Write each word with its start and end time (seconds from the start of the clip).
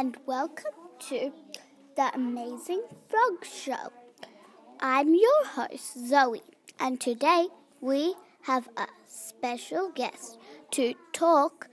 and 0.00 0.16
welcome 0.24 0.72
to 0.98 1.30
the 1.94 2.10
Amazing 2.14 2.82
Frog 3.10 3.44
Show. 3.44 3.92
I'm 4.80 5.14
your 5.14 5.44
host, 5.44 6.08
Zoe, 6.08 6.40
and 6.78 6.98
today 6.98 7.48
we 7.82 8.14
have 8.44 8.70
a 8.78 8.86
special 9.06 9.90
guest 9.90 10.38
to 10.70 10.94
talk 11.12 11.68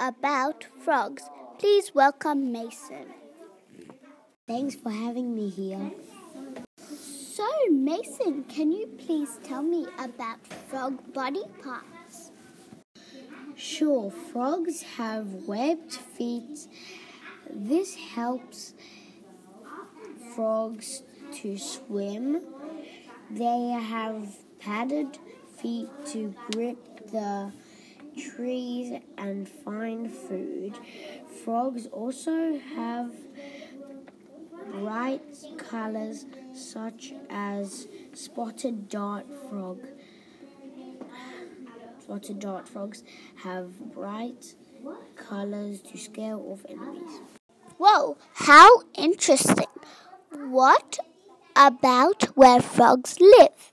about 0.00 0.64
frogs. 0.78 1.24
Please 1.58 1.92
welcome 1.92 2.52
Mason. 2.52 3.14
Thanks 4.46 4.76
for 4.76 4.90
having 4.90 5.34
me 5.34 5.48
here. 5.48 5.90
So, 6.76 7.48
Mason, 7.68 8.44
can 8.44 8.70
you 8.70 8.86
please 8.96 9.40
tell 9.42 9.64
me 9.64 9.88
about 9.98 10.46
frog 10.46 11.12
body 11.12 11.42
parts? 11.64 12.30
Sure, 13.56 14.12
frogs 14.12 14.82
have 14.96 15.26
webbed 15.48 15.94
feet. 15.94 16.68
This 17.50 17.94
helps 17.94 18.74
frogs 20.34 21.02
to 21.34 21.58
swim. 21.58 22.42
They 23.30 23.68
have 23.68 24.36
padded 24.58 25.18
feet 25.56 25.88
to 26.06 26.34
grip 26.50 27.10
the 27.10 27.52
trees 28.18 29.00
and 29.16 29.48
find 29.48 30.10
food. 30.10 30.78
Frogs 31.44 31.86
also 31.86 32.58
have 32.74 33.12
bright 34.70 35.22
colors 35.58 36.26
such 36.54 37.12
as 37.30 37.88
spotted 38.12 38.88
dart 38.88 39.26
frog. 39.48 39.80
Spotted 42.00 42.40
dart 42.40 42.68
frogs 42.68 43.02
have 43.36 43.94
bright 43.94 44.54
colors 45.16 45.80
to 45.82 45.96
scare 45.96 46.36
off 46.36 46.64
enemies. 46.68 47.20
Whoa, 47.78 48.16
how 48.34 48.82
interesting! 48.94 49.66
What 50.30 50.98
about 51.56 52.24
where 52.36 52.60
frogs 52.60 53.18
live? 53.20 53.72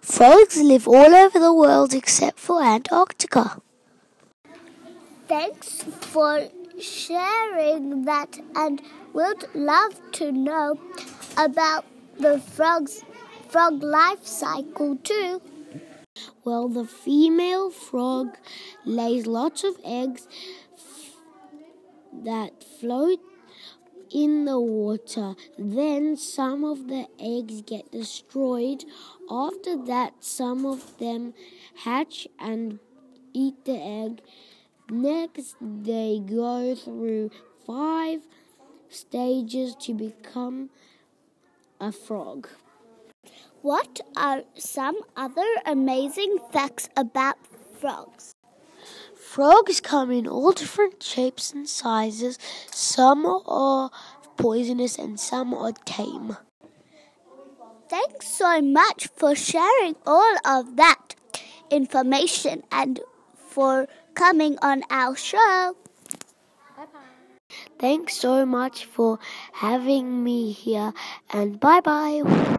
Frogs 0.00 0.60
live 0.60 0.86
all 0.86 1.14
over 1.14 1.38
the 1.38 1.54
world 1.54 1.94
except 1.94 2.38
for 2.38 2.62
Antarctica. 2.62 3.60
Thanks 5.28 5.82
for 5.82 6.48
sharing 6.80 8.02
that 8.02 8.38
and 8.54 8.82
would 9.12 9.44
love 9.54 10.00
to 10.12 10.32
know 10.32 10.78
about 11.36 11.84
the 12.18 12.38
frog's 12.38 13.04
frog 13.48 13.82
life 13.82 14.26
cycle 14.26 14.96
too. 14.96 15.40
Well, 16.44 16.68
the 16.68 16.84
female 16.84 17.70
frog 17.70 18.36
lays 18.84 19.26
lots 19.26 19.64
of 19.64 19.76
eggs 19.84 20.26
that 22.12 22.62
float 22.62 23.20
in 24.12 24.44
the 24.44 24.60
water. 24.60 25.34
Then 25.58 26.16
some 26.16 26.64
of 26.64 26.88
the 26.88 27.06
eggs 27.18 27.62
get 27.62 27.90
destroyed. 27.90 28.84
After 29.30 29.76
that, 29.86 30.14
some 30.20 30.66
of 30.66 30.98
them 30.98 31.34
hatch 31.84 32.28
and 32.38 32.78
eat 33.32 33.64
the 33.64 33.80
egg. 33.80 34.20
Next, 34.90 35.56
they 35.60 36.20
go 36.24 36.74
through 36.74 37.30
five 37.66 38.26
stages 38.90 39.74
to 39.76 39.94
become 39.94 40.68
a 41.80 41.90
frog. 41.90 42.48
What 43.62 44.00
are 44.16 44.42
some 44.56 44.96
other 45.16 45.46
amazing 45.64 46.38
facts 46.52 46.88
about 46.96 47.36
frogs? 47.80 48.34
Frogs 49.32 49.80
come 49.80 50.10
in 50.10 50.28
all 50.28 50.52
different 50.52 51.02
shapes 51.02 51.54
and 51.54 51.66
sizes. 51.66 52.38
Some 52.70 53.24
are 53.24 53.90
poisonous 54.36 54.98
and 54.98 55.18
some 55.18 55.54
are 55.54 55.72
tame. 55.86 56.36
Thanks 57.88 58.28
so 58.28 58.60
much 58.60 59.08
for 59.16 59.34
sharing 59.34 59.96
all 60.04 60.36
of 60.44 60.76
that 60.76 61.14
information 61.70 62.64
and 62.70 63.00
for 63.34 63.88
coming 64.12 64.58
on 64.60 64.82
our 64.90 65.16
show. 65.16 65.76
Thanks 67.78 68.16
so 68.16 68.44
much 68.44 68.84
for 68.84 69.18
having 69.54 70.22
me 70.22 70.52
here 70.52 70.92
and 71.32 71.58
bye 71.58 71.80
bye. 71.80 72.58